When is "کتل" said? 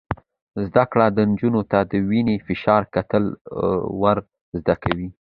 2.95-3.23